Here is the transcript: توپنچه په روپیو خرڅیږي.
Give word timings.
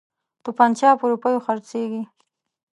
توپنچه 0.43 0.89
په 0.99 1.05
روپیو 1.11 1.43
خرڅیږي. 1.45 2.03